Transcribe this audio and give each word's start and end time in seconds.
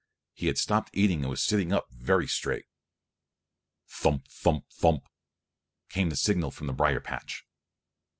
He 0.33 0.47
had 0.47 0.57
stopped 0.57 0.89
eating 0.93 1.19
and 1.21 1.29
was 1.29 1.43
sitting 1.43 1.71
up 1.71 1.91
very 1.91 2.25
straight. 2.27 2.65
"Thump, 3.87 4.27
thump, 4.29 4.65
thump!" 4.71 5.03
came 5.89 6.09
the 6.09 6.15
signal 6.15 6.49
from 6.49 6.65
the 6.65 6.73
brier 6.73 6.99
patch. 6.99 7.45